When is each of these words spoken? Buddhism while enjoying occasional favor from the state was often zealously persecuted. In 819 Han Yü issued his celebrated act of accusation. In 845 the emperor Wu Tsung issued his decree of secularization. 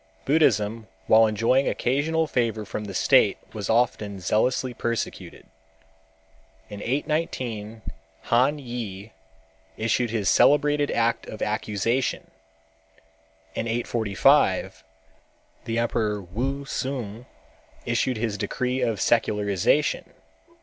Buddhism 0.25 0.87
while 1.05 1.27
enjoying 1.27 1.67
occasional 1.67 2.25
favor 2.25 2.65
from 2.65 2.85
the 2.85 2.93
state 2.95 3.37
was 3.53 3.69
often 3.69 4.19
zealously 4.19 4.73
persecuted. 4.73 5.45
In 6.71 6.81
819 6.81 7.83
Han 8.23 8.57
Yü 8.57 9.11
issued 9.77 10.09
his 10.09 10.27
celebrated 10.27 10.89
act 10.89 11.27
of 11.27 11.43
accusation. 11.43 12.31
In 13.53 13.67
845 13.67 14.83
the 15.65 15.77
emperor 15.77 16.19
Wu 16.19 16.65
Tsung 16.65 17.27
issued 17.85 18.17
his 18.17 18.39
decree 18.39 18.81
of 18.81 18.99
secularization. 18.99 20.13